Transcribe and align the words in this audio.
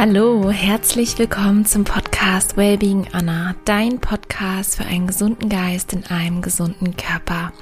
Hallo, 0.00 0.48
herzlich 0.50 1.18
willkommen 1.18 1.66
zum 1.66 1.84
Podcast 1.84 2.56
Wellbeing 2.56 3.08
Anna, 3.12 3.54
dein 3.66 4.00
Podcast 4.00 4.76
für 4.76 4.86
einen 4.86 5.06
gesunden 5.06 5.50
Geist 5.50 5.92
in 5.92 6.06
einem 6.06 6.40
gesunden 6.40 6.96
Körper. 6.96 7.52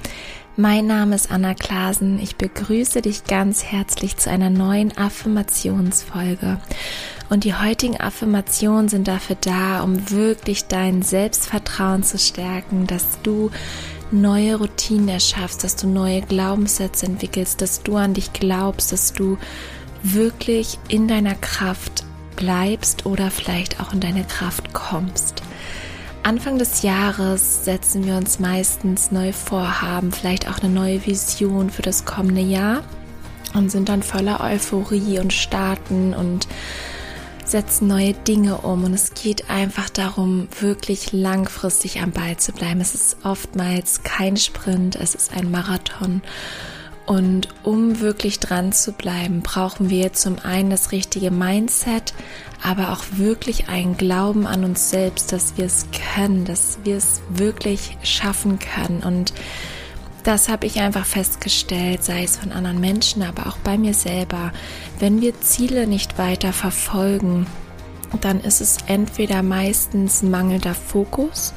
Mein 0.55 0.87
Name 0.87 1.15
ist 1.15 1.33
Anna 1.33 1.53
Klasen. 1.53 2.17
Ich 2.17 2.37
begrüße 2.37 3.01
dich 3.01 3.25
ganz 3.25 3.65
herzlich 3.65 4.15
zu 4.15 4.29
einer 4.29 4.49
neuen 4.49 4.97
Affirmationsfolge. 4.97 6.61
Und 7.29 7.43
die 7.43 7.55
heutigen 7.55 7.99
Affirmationen 7.99 8.87
sind 8.87 9.09
dafür 9.09 9.35
da, 9.41 9.81
um 9.81 10.09
wirklich 10.09 10.67
dein 10.67 11.01
Selbstvertrauen 11.01 12.03
zu 12.03 12.17
stärken, 12.17 12.87
dass 12.87 13.21
du 13.21 13.51
neue 14.11 14.55
Routinen 14.55 15.09
erschaffst, 15.09 15.65
dass 15.65 15.75
du 15.75 15.87
neue 15.87 16.21
Glaubenssätze 16.21 17.05
entwickelst, 17.05 17.59
dass 17.59 17.83
du 17.83 17.97
an 17.97 18.13
dich 18.13 18.31
glaubst, 18.31 18.93
dass 18.93 19.11
du 19.11 19.37
wirklich 20.03 20.79
in 20.87 21.09
deiner 21.09 21.35
Kraft 21.35 22.05
bleibst 22.39 23.05
oder 23.05 23.29
vielleicht 23.29 23.79
auch 23.79 23.93
in 23.93 23.99
deine 23.99 24.23
Kraft 24.23 24.73
kommst. 24.73 25.43
Anfang 26.23 26.57
des 26.57 26.81
Jahres 26.81 27.65
setzen 27.65 28.05
wir 28.05 28.15
uns 28.15 28.39
meistens 28.39 29.11
neue 29.11 29.33
Vorhaben, 29.33 30.11
vielleicht 30.11 30.49
auch 30.49 30.59
eine 30.59 30.73
neue 30.73 31.05
Vision 31.05 31.69
für 31.69 31.81
das 31.81 32.05
kommende 32.05 32.41
Jahr 32.41 32.83
und 33.53 33.71
sind 33.71 33.89
dann 33.89 34.03
voller 34.03 34.41
Euphorie 34.41 35.19
und 35.19 35.33
starten 35.33 36.13
und 36.13 36.47
setzen 37.45 37.87
neue 37.87 38.13
Dinge 38.13 38.57
um 38.57 38.83
und 38.83 38.93
es 38.93 39.13
geht 39.13 39.49
einfach 39.49 39.89
darum, 39.89 40.47
wirklich 40.59 41.11
langfristig 41.11 41.99
am 41.99 42.11
Ball 42.11 42.37
zu 42.37 42.51
bleiben. 42.51 42.79
Es 42.79 42.93
ist 42.93 43.17
oftmals 43.23 44.03
kein 44.03 44.37
Sprint, 44.37 44.95
es 44.95 45.15
ist 45.15 45.33
ein 45.33 45.49
Marathon 45.49 46.21
und 47.09 47.47
um 47.63 48.01
wirklich 48.01 48.39
dran 48.39 48.71
zu 48.71 48.91
bleiben, 48.91 49.41
brauchen 49.41 49.89
wir 49.89 50.13
zum 50.13 50.37
einen 50.37 50.69
das 50.69 50.91
richtige 50.91 51.31
Mindset, 51.31 52.13
aber 52.61 52.91
auch 52.91 53.03
wirklich 53.13 53.67
einen 53.67 53.97
Glauben 53.97 54.45
an 54.45 54.63
uns 54.63 54.91
selbst, 54.91 55.31
dass 55.31 55.57
wir 55.57 55.65
es 55.65 55.87
können, 56.13 56.45
dass 56.45 56.77
wir 56.83 56.97
es 56.97 57.21
wirklich 57.29 57.97
schaffen 58.03 58.59
können. 58.59 59.01
Und 59.01 59.33
das 60.23 60.49
habe 60.49 60.67
ich 60.67 60.81
einfach 60.81 61.07
festgestellt, 61.07 62.03
sei 62.03 62.25
es 62.25 62.37
von 62.37 62.51
anderen 62.51 62.79
Menschen, 62.79 63.23
aber 63.23 63.47
auch 63.47 63.57
bei 63.57 63.79
mir 63.79 63.95
selber. 63.95 64.51
Wenn 64.99 65.19
wir 65.19 65.41
Ziele 65.41 65.87
nicht 65.87 66.19
weiter 66.19 66.53
verfolgen, 66.53 67.47
dann 68.21 68.39
ist 68.39 68.61
es 68.61 68.77
entweder 68.85 69.41
meistens 69.41 70.21
mangelnder 70.21 70.75
Fokus 70.75 71.55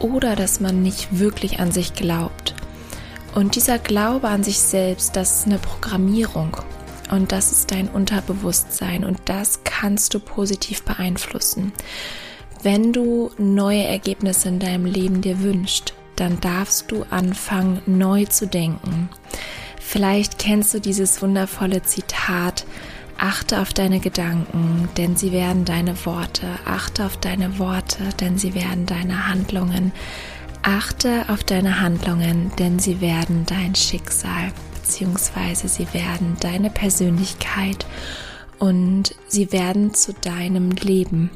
oder 0.00 0.36
dass 0.36 0.60
man 0.60 0.82
nicht 0.82 1.18
wirklich 1.18 1.60
an 1.60 1.72
sich 1.72 1.94
glaubt. 1.94 2.55
Und 3.36 3.54
dieser 3.54 3.78
Glaube 3.78 4.28
an 4.28 4.42
sich 4.42 4.58
selbst, 4.58 5.14
das 5.14 5.40
ist 5.40 5.46
eine 5.46 5.58
Programmierung. 5.58 6.56
Und 7.10 7.32
das 7.32 7.52
ist 7.52 7.70
dein 7.70 7.86
Unterbewusstsein. 7.86 9.04
Und 9.04 9.18
das 9.26 9.60
kannst 9.62 10.14
du 10.14 10.20
positiv 10.20 10.82
beeinflussen. 10.84 11.74
Wenn 12.62 12.94
du 12.94 13.30
neue 13.36 13.84
Ergebnisse 13.84 14.48
in 14.48 14.58
deinem 14.58 14.86
Leben 14.86 15.20
dir 15.20 15.42
wünschst, 15.42 15.92
dann 16.16 16.40
darfst 16.40 16.90
du 16.90 17.04
anfangen, 17.10 17.82
neu 17.84 18.24
zu 18.24 18.46
denken. 18.46 19.10
Vielleicht 19.78 20.38
kennst 20.38 20.72
du 20.72 20.80
dieses 20.80 21.20
wundervolle 21.20 21.82
Zitat, 21.82 22.64
achte 23.18 23.60
auf 23.60 23.74
deine 23.74 24.00
Gedanken, 24.00 24.88
denn 24.96 25.14
sie 25.14 25.32
werden 25.32 25.66
deine 25.66 26.06
Worte, 26.06 26.46
achte 26.64 27.04
auf 27.04 27.18
deine 27.18 27.58
Worte, 27.58 28.02
denn 28.18 28.38
sie 28.38 28.54
werden 28.54 28.86
deine 28.86 29.28
Handlungen, 29.28 29.92
Achte 30.68 31.26
auf 31.28 31.44
deine 31.44 31.80
Handlungen, 31.80 32.50
denn 32.58 32.80
sie 32.80 33.00
werden 33.00 33.46
dein 33.46 33.76
Schicksal 33.76 34.50
bzw. 34.74 35.68
sie 35.68 35.86
werden 35.94 36.36
deine 36.40 36.70
Persönlichkeit 36.70 37.86
und 38.58 39.14
sie 39.28 39.52
werden 39.52 39.94
zu 39.94 40.12
deinem 40.12 40.72
Leben. 40.72 41.30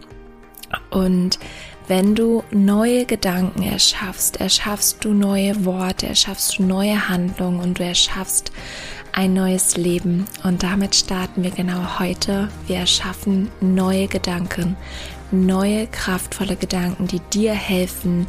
Und 0.90 1.38
wenn 1.86 2.16
du 2.16 2.42
neue 2.50 3.04
Gedanken 3.04 3.62
erschaffst, 3.62 4.40
erschaffst 4.40 5.04
du 5.04 5.12
neue 5.12 5.64
Worte, 5.64 6.08
erschaffst 6.08 6.58
du 6.58 6.64
neue 6.64 7.08
Handlungen 7.08 7.60
und 7.60 7.78
du 7.78 7.84
erschaffst 7.84 8.50
ein 9.12 9.32
neues 9.32 9.76
Leben. 9.76 10.26
Und 10.42 10.64
damit 10.64 10.96
starten 10.96 11.44
wir 11.44 11.52
genau 11.52 12.00
heute. 12.00 12.48
Wir 12.66 12.78
erschaffen 12.78 13.48
neue 13.60 14.08
Gedanken, 14.08 14.76
neue 15.30 15.86
kraftvolle 15.86 16.56
Gedanken, 16.56 17.06
die 17.06 17.20
dir 17.32 17.52
helfen, 17.52 18.26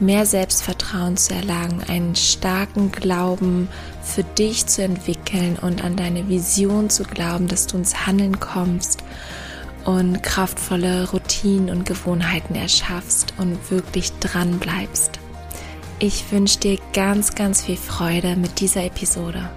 mehr 0.00 0.26
Selbstvertrauen 0.26 1.16
zu 1.16 1.34
erlangen, 1.34 1.82
einen 1.88 2.16
starken 2.16 2.92
Glauben 2.92 3.68
für 4.02 4.24
dich 4.24 4.66
zu 4.66 4.82
entwickeln 4.82 5.58
und 5.60 5.84
an 5.84 5.96
deine 5.96 6.28
Vision 6.28 6.90
zu 6.90 7.04
glauben, 7.04 7.48
dass 7.48 7.66
du 7.66 7.78
ins 7.78 8.06
Handeln 8.06 8.40
kommst 8.40 9.02
und 9.84 10.22
kraftvolle 10.22 11.10
Routinen 11.10 11.70
und 11.70 11.86
Gewohnheiten 11.86 12.54
erschaffst 12.54 13.34
und 13.38 13.70
wirklich 13.70 14.12
dran 14.18 14.58
bleibst. 14.58 15.18
Ich 15.98 16.30
wünsche 16.30 16.58
dir 16.58 16.78
ganz, 16.92 17.34
ganz 17.34 17.62
viel 17.62 17.76
Freude 17.76 18.36
mit 18.36 18.60
dieser 18.60 18.84
Episode. 18.84 19.48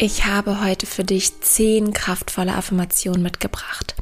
Ich 0.00 0.26
habe 0.26 0.60
heute 0.64 0.86
für 0.86 1.02
dich 1.02 1.40
zehn 1.40 1.92
kraftvolle 1.92 2.54
Affirmationen 2.54 3.20
mitgebracht. 3.20 3.96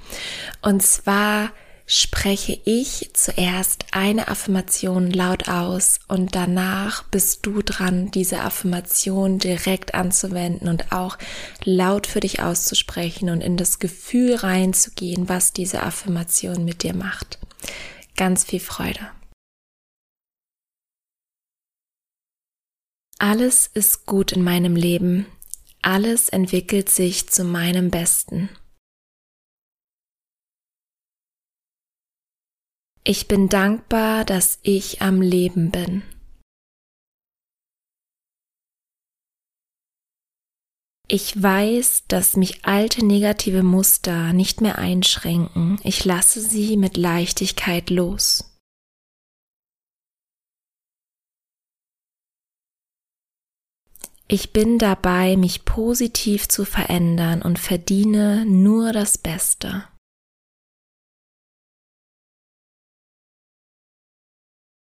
Und 0.60 0.82
zwar 0.82 1.52
spreche 1.86 2.60
ich 2.66 3.12
zuerst 3.14 3.86
eine 3.92 4.28
Affirmation 4.28 5.10
laut 5.10 5.48
aus 5.48 6.00
und 6.06 6.34
danach 6.34 7.04
bist 7.04 7.46
du 7.46 7.62
dran, 7.62 8.10
diese 8.10 8.40
Affirmation 8.40 9.38
direkt 9.38 9.94
anzuwenden 9.94 10.68
und 10.68 10.92
auch 10.92 11.16
laut 11.64 12.06
für 12.06 12.20
dich 12.20 12.42
auszusprechen 12.42 13.30
und 13.30 13.40
in 13.40 13.56
das 13.56 13.78
Gefühl 13.78 14.34
reinzugehen, 14.34 15.30
was 15.30 15.54
diese 15.54 15.82
Affirmation 15.82 16.66
mit 16.66 16.82
dir 16.82 16.94
macht. 16.94 17.38
Ganz 18.18 18.44
viel 18.44 18.60
Freude. 18.60 19.00
Alles 23.18 23.70
ist 23.72 24.04
gut 24.04 24.32
in 24.32 24.44
meinem 24.44 24.76
Leben 24.76 25.24
alles 25.86 26.28
entwickelt 26.28 26.88
sich 26.88 27.28
zu 27.28 27.44
meinem 27.44 27.90
Besten. 27.92 28.50
Ich 33.04 33.28
bin 33.28 33.48
dankbar, 33.48 34.24
dass 34.24 34.58
ich 34.62 35.00
am 35.00 35.22
Leben 35.22 35.70
bin. 35.70 36.02
Ich 41.06 41.40
weiß, 41.40 42.08
dass 42.08 42.36
mich 42.36 42.64
alte 42.64 43.06
negative 43.06 43.62
Muster 43.62 44.32
nicht 44.32 44.60
mehr 44.60 44.78
einschränken. 44.78 45.78
Ich 45.84 46.04
lasse 46.04 46.40
sie 46.40 46.76
mit 46.76 46.96
Leichtigkeit 46.96 47.90
los. 47.90 48.55
Ich 54.28 54.52
bin 54.52 54.78
dabei, 54.78 55.36
mich 55.36 55.64
positiv 55.64 56.48
zu 56.48 56.64
verändern 56.64 57.42
und 57.42 57.60
verdiene 57.60 58.44
nur 58.44 58.92
das 58.92 59.18
Beste. 59.18 59.84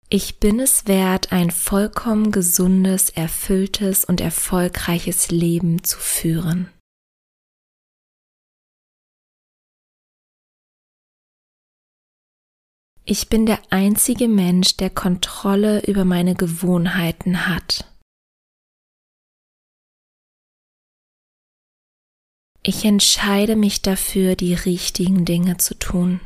Ich 0.08 0.38
bin 0.38 0.60
es 0.60 0.86
wert, 0.86 1.32
ein 1.32 1.50
vollkommen 1.50 2.30
gesundes, 2.30 3.10
erfülltes 3.10 4.04
und 4.04 4.20
erfolgreiches 4.20 5.32
Leben 5.32 5.82
zu 5.82 5.98
führen. 5.98 6.70
Ich 13.04 13.28
bin 13.28 13.46
der 13.46 13.60
einzige 13.70 14.28
Mensch, 14.28 14.76
der 14.76 14.90
Kontrolle 14.90 15.84
über 15.84 16.04
meine 16.04 16.36
Gewohnheiten 16.36 17.48
hat. 17.48 17.93
Ich 22.66 22.86
entscheide 22.86 23.56
mich 23.56 23.82
dafür, 23.82 24.36
die 24.36 24.54
richtigen 24.54 25.26
Dinge 25.26 25.58
zu 25.58 25.78
tun. 25.78 26.20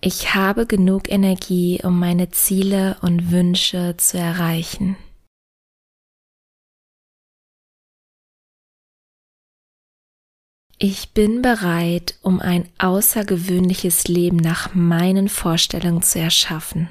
Ich 0.00 0.34
habe 0.34 0.66
genug 0.66 1.08
Energie, 1.08 1.80
um 1.84 2.00
meine 2.00 2.30
Ziele 2.30 2.98
und 3.02 3.30
Wünsche 3.30 3.96
zu 3.98 4.18
erreichen. 4.18 4.96
Ich 10.76 11.12
bin 11.12 11.40
bereit, 11.40 12.18
um 12.22 12.40
ein 12.40 12.68
außergewöhnliches 12.78 14.08
Leben 14.08 14.38
nach 14.38 14.74
meinen 14.74 15.28
Vorstellungen 15.28 16.02
zu 16.02 16.18
erschaffen. 16.18 16.88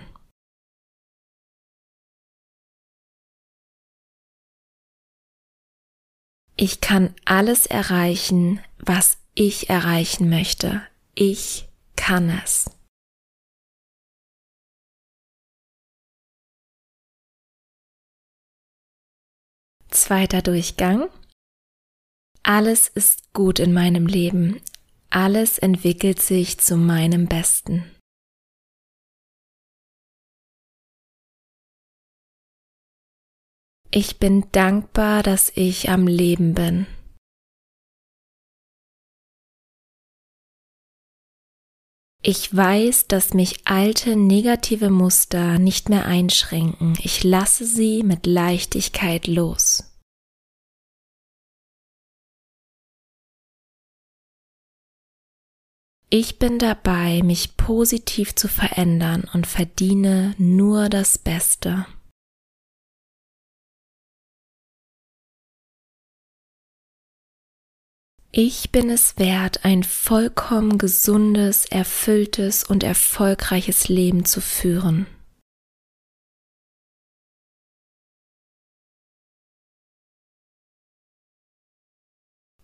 Ich 6.61 6.81
kann 6.81 7.15
alles 7.23 7.67
erreichen, 7.67 8.59
was 8.79 9.17
ich 9.33 9.69
erreichen 9.69 10.27
möchte. 10.27 10.81
Ich 11.15 11.69
kann 11.95 12.29
es. 12.43 12.69
Zweiter 19.89 20.41
Durchgang. 20.41 21.09
Alles 22.43 22.89
ist 22.89 23.31
gut 23.31 23.59
in 23.59 23.71
meinem 23.71 24.05
Leben. 24.05 24.61
Alles 25.09 25.59
entwickelt 25.59 26.21
sich 26.21 26.57
zu 26.57 26.75
meinem 26.75 27.27
Besten. 27.27 27.89
Ich 33.91 34.19
bin 34.19 34.45
dankbar, 34.51 35.23
dass 35.23 35.51
ich 35.55 35.89
am 35.89 36.05
Leben 36.05 36.53
bin. 36.53 36.85
Ich 42.21 42.55
weiß, 42.55 43.07
dass 43.07 43.33
mich 43.33 43.65
alte 43.65 44.15
negative 44.15 44.91
Muster 44.91 45.57
nicht 45.57 45.89
mehr 45.89 46.05
einschränken. 46.05 46.99
Ich 47.01 47.23
lasse 47.23 47.65
sie 47.65 48.03
mit 48.03 48.27
Leichtigkeit 48.27 49.25
los. 49.25 49.85
Ich 56.11 56.37
bin 56.37 56.59
dabei, 56.59 57.23
mich 57.23 57.57
positiv 57.57 58.35
zu 58.35 58.47
verändern 58.47 59.27
und 59.33 59.47
verdiene 59.47 60.35
nur 60.37 60.89
das 60.89 61.17
Beste. 61.17 61.87
Ich 68.31 68.71
bin 68.71 68.91
es 68.91 69.17
wert, 69.17 69.65
ein 69.65 69.83
vollkommen 69.83 70.77
gesundes, 70.77 71.65
erfülltes 71.65 72.63
und 72.63 72.83
erfolgreiches 72.83 73.89
Leben 73.89 74.23
zu 74.23 74.39
führen. 74.39 75.07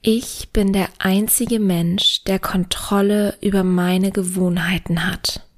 Ich 0.03 0.51
bin 0.53 0.71
der 0.71 0.89
einzige 0.99 1.59
Mensch, 1.59 2.23
der 2.25 2.37
Kontrolle 2.37 3.35
über 3.41 3.63
meine 3.63 4.11
Gewohnheiten 4.11 5.07
hat. 5.07 5.49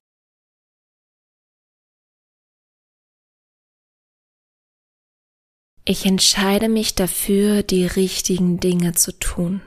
Ich 5.83 6.05
entscheide 6.05 6.69
mich 6.69 6.95
dafür, 6.95 7.61
die 7.61 7.85
richtigen 7.85 8.61
Dinge 8.61 8.93
zu 8.93 9.11
tun. 9.19 9.61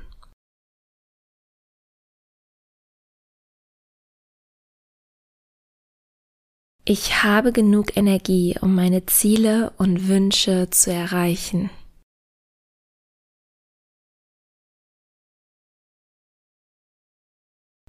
Ich 6.92 7.22
habe 7.22 7.52
genug 7.52 7.96
Energie, 7.96 8.56
um 8.60 8.75
meine 8.75 9.06
Ziele 9.06 9.72
und 9.78 10.08
Wünsche 10.08 10.70
zu 10.70 10.92
erreichen. 10.92 11.70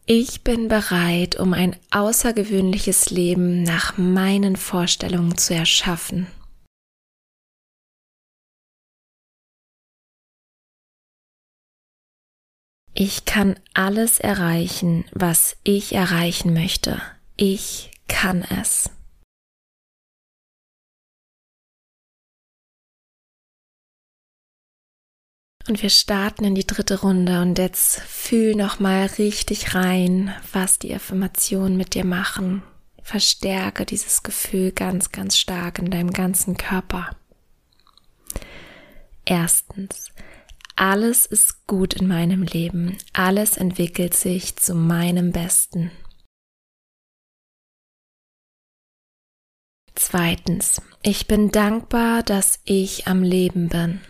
Ich 0.05 0.43
bin 0.43 0.67
bereit, 0.67 1.35
um 1.39 1.53
ein 1.53 1.75
außergewöhnliches 1.89 3.09
Leben 3.09 3.63
nach 3.63 3.97
meinen 3.97 4.55
Vorstellungen 4.55 5.35
zu 5.35 5.55
erschaffen. 5.55 6.27
Ich 12.93 13.25
kann 13.25 13.59
alles 13.73 14.19
erreichen, 14.19 15.05
was 15.11 15.57
ich 15.63 15.93
erreichen 15.93 16.53
möchte. 16.53 17.01
Ich 17.35 17.89
kann 18.11 18.43
es. 18.43 18.89
Und 25.67 25.81
wir 25.81 25.89
starten 25.89 26.43
in 26.43 26.55
die 26.55 26.67
dritte 26.67 27.01
Runde 27.01 27.41
und 27.41 27.57
jetzt 27.57 28.01
fühl 28.01 28.55
noch 28.55 28.79
mal 28.79 29.05
richtig 29.05 29.73
rein, 29.75 30.33
was 30.51 30.79
die 30.79 30.93
Affirmationen 30.93 31.77
mit 31.77 31.93
dir 31.93 32.03
machen. 32.03 32.63
Verstärke 33.01 33.85
dieses 33.85 34.23
Gefühl 34.23 34.71
ganz, 34.71 35.11
ganz 35.11 35.37
stark 35.37 35.79
in 35.79 35.89
deinem 35.89 36.11
ganzen 36.11 36.57
Körper. 36.57 37.15
Erstens, 39.23 40.11
alles 40.75 41.25
ist 41.25 41.65
gut 41.67 41.93
in 41.93 42.07
meinem 42.07 42.43
Leben. 42.43 42.97
Alles 43.13 43.55
entwickelt 43.55 44.13
sich 44.15 44.57
zu 44.57 44.75
meinem 44.75 45.31
Besten. 45.31 45.91
Zweitens, 50.11 50.81
ich 51.03 51.25
bin 51.27 51.51
dankbar, 51.51 52.21
dass 52.21 52.59
ich 52.65 53.07
am 53.07 53.23
Leben 53.23 53.69
bin. 53.69 54.01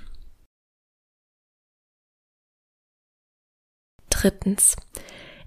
Drittens, 4.09 4.77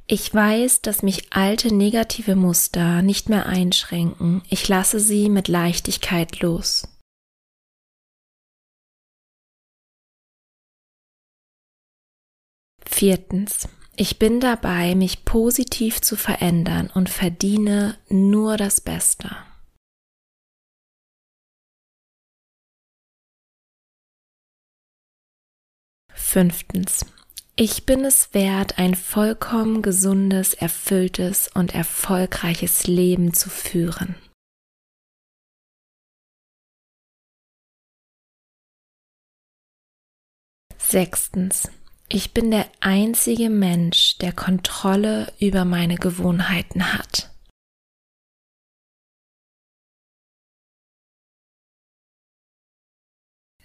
ich 0.07 0.33
weiß, 0.33 0.81
dass 0.83 1.03
mich 1.03 1.33
alte 1.33 1.75
negative 1.75 2.37
Muster 2.37 3.03
nicht 3.03 3.29
mehr 3.29 3.47
einschränken. 3.47 4.43
Ich 4.49 4.69
lasse 4.69 5.01
sie 5.01 5.29
mit 5.29 5.49
Leichtigkeit 5.49 6.39
los. 6.39 6.87
Viertens, 12.87 13.69
ich 13.97 14.21
bin 14.21 14.39
dabei, 14.39 14.95
mich 14.95 15.25
positiv 15.25 16.01
zu 16.01 16.15
verändern 16.15 16.93
und 16.95 17.11
verdiene 17.11 17.99
nur 18.09 18.57
das 18.57 18.81
Beste. 18.81 19.37
Fünftens. 26.25 27.07
Ich 27.55 27.87
bin 27.87 28.05
es 28.05 28.35
wert, 28.35 28.79
ein 28.79 28.97
vollkommen 28.97 29.83
gesundes, 29.83 30.55
erfülltes 30.55 31.49
und 31.55 31.75
erfolgreiches 31.75 32.89
Leben 32.89 33.35
zu 33.35 33.51
führen. 33.51 34.17
Sechstens. 40.79 41.71
Ich 42.09 42.35
bin 42.35 42.51
der 42.51 42.69
einzige 42.81 43.49
Mensch, 43.49 44.19
der 44.19 44.33
Kontrolle 44.33 45.33
über 45.39 45.65
meine 45.65 45.97
Gewohnheiten 45.97 46.93
hat. 46.93 47.31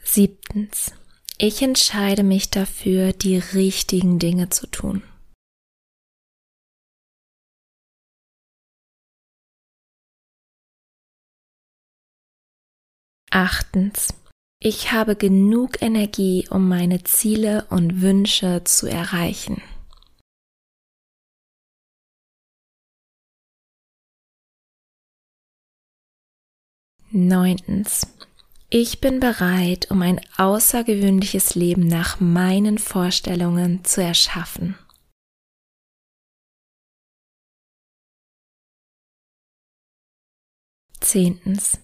Siebtens. 0.04 0.94
Ich 1.42 1.62
entscheide 1.62 2.24
mich 2.24 2.50
dafür, 2.50 3.14
die 3.14 3.38
richtigen 3.38 4.20
Dinge 4.20 4.50
zu 4.50 4.68
tun. 4.68 5.04
Achtens. 13.32 14.14
Ich 14.62 14.92
habe 14.92 15.16
genug 15.16 15.82
Energie, 15.82 16.46
um 16.50 16.68
meine 16.68 17.04
Ziele 17.04 17.66
und 17.70 18.02
Wünsche 18.02 18.66
zu 18.66 18.88
erreichen. 18.88 19.62
Neuntens. 27.12 28.06
Ich 28.72 29.02
bin 29.02 29.20
bereit, 29.20 29.90
um 29.90 30.04
ein 30.04 30.22
außergewöhnliches 30.38 31.56
Leben 31.56 31.88
nach 31.88 32.20
meinen 32.20 32.78
Vorstellungen 32.78 33.84
zu 33.84 34.04
erschaffen. 34.04 34.78
Zehntens. 41.00 41.80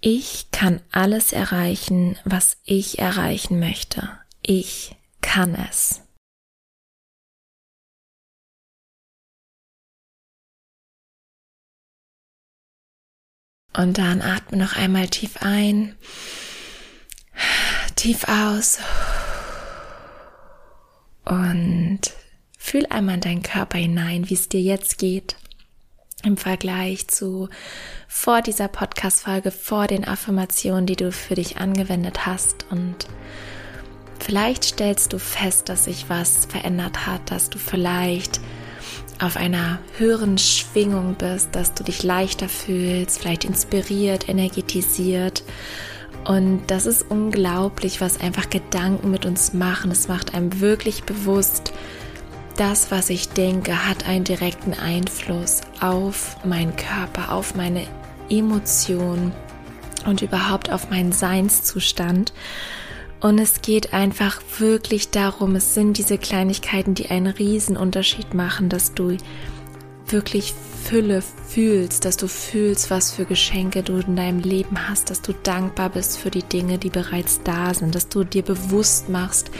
Ich 0.00 0.52
kann 0.52 0.80
alles 0.92 1.32
erreichen, 1.32 2.16
was 2.24 2.58
ich 2.64 3.00
erreichen 3.00 3.58
möchte. 3.58 4.08
Ich 4.40 4.94
kann 5.20 5.56
es. 5.56 6.02
Und 13.80 13.96
dann 13.96 14.20
atme 14.20 14.58
noch 14.58 14.76
einmal 14.76 15.08
tief 15.08 15.38
ein, 15.40 15.96
tief 17.96 18.26
aus. 18.28 18.78
Und 21.24 22.00
fühl 22.58 22.84
einmal 22.90 23.14
in 23.14 23.20
deinen 23.22 23.42
Körper 23.42 23.78
hinein, 23.78 24.28
wie 24.28 24.34
es 24.34 24.50
dir 24.50 24.60
jetzt 24.60 24.98
geht. 24.98 25.36
Im 26.22 26.36
Vergleich 26.36 27.08
zu 27.08 27.48
vor 28.06 28.42
dieser 28.42 28.68
Podcast-Folge, 28.68 29.50
vor 29.50 29.86
den 29.86 30.06
Affirmationen, 30.06 30.84
die 30.84 30.96
du 30.96 31.10
für 31.10 31.36
dich 31.36 31.56
angewendet 31.56 32.26
hast. 32.26 32.66
Und 32.70 33.06
Vielleicht 34.18 34.64
stellst 34.64 35.14
du 35.14 35.18
fest, 35.18 35.70
dass 35.70 35.84
sich 35.84 36.10
was 36.10 36.44
verändert 36.44 37.06
hat, 37.06 37.30
dass 37.30 37.48
du 37.48 37.58
vielleicht 37.58 38.40
auf 39.20 39.36
einer 39.36 39.78
höheren 39.98 40.38
Schwingung 40.38 41.14
bist, 41.14 41.50
dass 41.52 41.74
du 41.74 41.84
dich 41.84 42.02
leichter 42.02 42.48
fühlst, 42.48 43.18
vielleicht 43.18 43.44
inspiriert, 43.44 44.28
energetisiert. 44.28 45.44
Und 46.24 46.62
das 46.68 46.86
ist 46.86 47.04
unglaublich, 47.08 48.00
was 48.00 48.20
einfach 48.20 48.50
Gedanken 48.50 49.10
mit 49.10 49.26
uns 49.26 49.52
machen. 49.52 49.90
Es 49.90 50.08
macht 50.08 50.34
einem 50.34 50.60
wirklich 50.60 51.04
bewusst, 51.04 51.72
das, 52.56 52.90
was 52.90 53.08
ich 53.08 53.30
denke, 53.30 53.86
hat 53.86 54.06
einen 54.06 54.24
direkten 54.24 54.74
Einfluss 54.74 55.62
auf 55.80 56.36
meinen 56.44 56.76
Körper, 56.76 57.32
auf 57.32 57.54
meine 57.54 57.86
Emotionen 58.28 59.32
und 60.06 60.22
überhaupt 60.22 60.70
auf 60.70 60.90
meinen 60.90 61.12
Seinszustand. 61.12 62.32
Und 63.20 63.38
es 63.38 63.60
geht 63.60 63.92
einfach 63.92 64.40
wirklich 64.58 65.10
darum, 65.10 65.54
es 65.56 65.74
sind 65.74 65.98
diese 65.98 66.16
Kleinigkeiten, 66.16 66.94
die 66.94 67.10
einen 67.10 67.26
riesen 67.26 67.76
Unterschied 67.76 68.32
machen, 68.32 68.70
dass 68.70 68.94
du 68.94 69.16
wirklich 70.06 70.54
Fülle 70.84 71.22
fühlst, 71.46 72.06
dass 72.06 72.16
du 72.16 72.26
fühlst, 72.26 72.90
was 72.90 73.12
für 73.12 73.26
Geschenke 73.26 73.82
du 73.82 73.98
in 73.98 74.16
deinem 74.16 74.40
Leben 74.40 74.88
hast, 74.88 75.10
dass 75.10 75.20
du 75.20 75.34
dankbar 75.34 75.90
bist 75.90 76.18
für 76.18 76.30
die 76.30 76.42
Dinge, 76.42 76.78
die 76.78 76.88
bereits 76.88 77.42
da 77.44 77.74
sind, 77.74 77.94
dass 77.94 78.08
du 78.08 78.24
dir 78.24 78.42
bewusst 78.42 79.10
machst, 79.10 79.50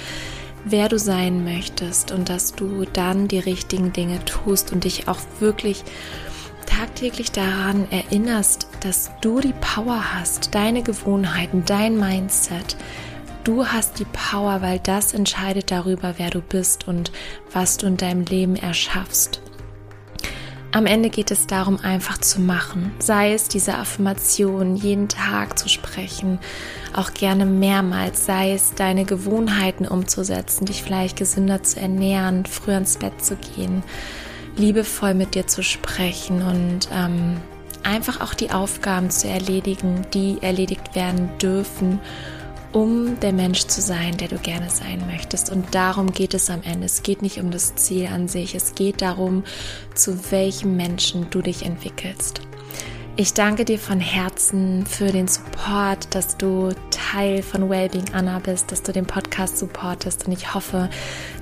wer 0.65 0.89
du 0.89 0.99
sein 0.99 1.45
möchtest 1.45 2.13
und 2.13 2.29
dass 2.29 2.55
du 2.55 2.85
dann 2.93 3.29
die 3.29 3.39
richtigen 3.39 3.93
Dinge 3.93 4.25
tust 4.25 4.73
und 4.73 4.85
dich 4.85 5.09
auch 5.09 5.21
wirklich 5.39 5.85
tagtäglich 6.67 7.33
daran 7.33 7.87
erinnerst, 7.91 8.69
dass 8.81 9.11
du 9.21 9.41
die 9.41 9.55
Power 9.61 10.15
hast, 10.15 10.55
deine 10.55 10.83
Gewohnheiten, 10.83 11.65
dein 11.67 11.99
Mindset, 11.99 12.77
Du 13.43 13.67
hast 13.67 13.99
die 13.99 14.05
Power, 14.05 14.61
weil 14.61 14.79
das 14.81 15.15
entscheidet 15.15 15.71
darüber, 15.71 16.15
wer 16.19 16.29
du 16.29 16.43
bist 16.43 16.87
und 16.87 17.11
was 17.53 17.79
du 17.79 17.87
in 17.87 17.97
deinem 17.97 18.27
Leben 18.27 18.55
erschaffst. 18.55 19.41
Am 20.73 20.85
Ende 20.85 21.09
geht 21.09 21.31
es 21.31 21.47
darum, 21.47 21.81
einfach 21.81 22.19
zu 22.19 22.41
machen. 22.41 22.93
Sei 22.99 23.33
es 23.33 23.49
diese 23.49 23.77
Affirmation, 23.77 24.77
jeden 24.77 25.09
Tag 25.09 25.59
zu 25.59 25.71
sprechen, 25.71 26.39
auch 26.95 27.15
gerne 27.15 27.47
mehrmals, 27.47 28.27
sei 28.27 28.53
es 28.53 28.75
deine 28.75 29.05
Gewohnheiten 29.07 29.89
umzusetzen, 29.89 30.67
dich 30.67 30.83
vielleicht 30.83 31.17
gesünder 31.17 31.63
zu 31.63 31.81
ernähren, 31.81 32.45
früher 32.45 32.77
ins 32.77 32.99
Bett 32.99 33.25
zu 33.25 33.37
gehen, 33.37 33.83
liebevoll 34.57 35.15
mit 35.15 35.35
dir 35.35 35.47
zu 35.47 35.63
sprechen 35.63 36.43
und 36.43 36.89
ähm, 36.93 37.39
einfach 37.85 38.21
auch 38.21 38.35
die 38.35 38.51
Aufgaben 38.51 39.11
zu 39.11 39.29
erledigen, 39.29 40.07
die 40.13 40.39
erledigt 40.43 40.95
werden 40.95 41.31
dürfen 41.39 42.01
um 42.73 43.19
der 43.21 43.33
Mensch 43.33 43.67
zu 43.67 43.81
sein, 43.81 44.17
der 44.17 44.29
du 44.29 44.39
gerne 44.39 44.71
sein 44.71 45.05
möchtest. 45.07 45.51
Und 45.51 45.75
darum 45.75 46.13
geht 46.13 46.35
es 46.35 46.51
am 46.51 46.63
Ende. 46.63 46.87
Es 46.87 47.03
geht 47.03 47.23
nicht 47.23 47.39
um 47.39 47.51
das 47.51 47.75
Ziel 47.75 48.07
an 48.07 48.29
sich, 48.29 48.55
es 48.55 48.75
geht 48.75 49.03
darum, 49.03 49.45
zu 49.95 50.31
welchem 50.31 50.77
Menschen 50.77 51.29
du 51.31 51.43
dich 51.43 51.65
entwickelst. 51.65 52.43
Ich 53.17 53.35
danke 53.35 53.65
dir 53.65 53.79
von 53.79 54.01
Herzen 54.01 54.87
für 54.87 55.13
den 55.13 55.29
Support, 55.29 56.15
dass 56.15 56.39
du 56.39 56.71
Teil 56.91 57.43
von 57.43 57.69
Wellbeing 57.69 58.15
Anna 58.15 58.39
bist, 58.39 58.73
dass 58.73 58.83
du 58.83 58.93
den 58.93 59.05
Podcast 59.05 59.59
supportest 59.59 60.27
und 60.27 60.33
ich 60.33 60.55
hoffe, 60.55 60.89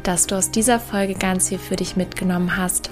dass 0.03 0.27
du 0.27 0.35
aus 0.35 0.51
dieser 0.51 0.81
Folge 0.81 1.15
ganz 1.15 1.51
viel 1.51 1.59
für 1.59 1.77
dich 1.77 1.95
mitgenommen 1.95 2.57
hast 2.57 2.91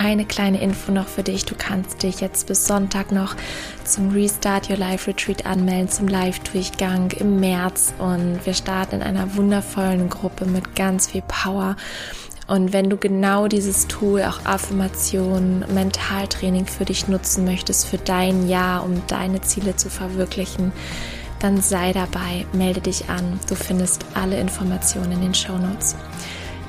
eine 0.00 0.24
kleine 0.24 0.62
Info 0.62 0.92
noch 0.92 1.08
für 1.08 1.22
dich. 1.22 1.44
Du 1.44 1.54
kannst 1.54 2.02
dich 2.02 2.20
jetzt 2.20 2.46
bis 2.46 2.66
Sonntag 2.66 3.12
noch 3.12 3.36
zum 3.84 4.12
Restart 4.12 4.70
Your 4.70 4.78
Life 4.78 5.06
Retreat 5.06 5.44
anmelden, 5.44 5.90
zum 5.90 6.08
Live-Durchgang 6.08 7.10
im 7.12 7.38
März. 7.38 7.92
Und 7.98 8.40
wir 8.44 8.54
starten 8.54 8.96
in 8.96 9.02
einer 9.02 9.36
wundervollen 9.36 10.08
Gruppe 10.08 10.46
mit 10.46 10.74
ganz 10.74 11.08
viel 11.10 11.22
Power. 11.28 11.76
Und 12.46 12.72
wenn 12.72 12.88
du 12.88 12.96
genau 12.96 13.46
dieses 13.46 13.88
Tool, 13.88 14.22
auch 14.22 14.44
Affirmation, 14.46 15.66
Mentaltraining 15.72 16.64
für 16.64 16.86
dich 16.86 17.06
nutzen 17.06 17.44
möchtest, 17.44 17.86
für 17.86 17.98
dein 17.98 18.48
Jahr, 18.48 18.82
um 18.82 19.02
deine 19.06 19.42
Ziele 19.42 19.76
zu 19.76 19.90
verwirklichen, 19.90 20.72
dann 21.40 21.60
sei 21.60 21.92
dabei, 21.92 22.46
melde 22.54 22.80
dich 22.80 23.10
an. 23.10 23.38
Du 23.48 23.54
findest 23.54 24.06
alle 24.14 24.40
Informationen 24.40 25.12
in 25.12 25.20
den 25.20 25.34
Show 25.34 25.58
Notes. 25.58 25.94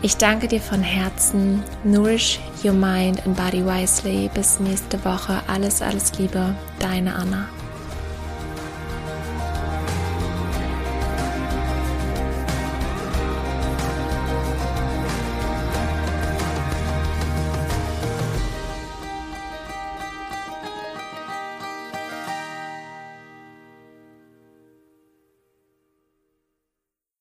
Ich 0.03 0.17
danke 0.17 0.47
dir 0.47 0.61
von 0.61 0.81
Herzen. 0.81 1.63
Nourish 1.83 2.39
your 2.63 2.73
mind 2.73 3.23
and 3.25 3.37
body 3.37 3.63
wisely. 3.63 4.31
Bis 4.33 4.59
nächste 4.59 5.03
Woche. 5.05 5.41
Alles, 5.45 5.81
alles 5.83 6.17
Liebe. 6.17 6.55
Deine 6.79 7.13
Anna. 7.13 7.47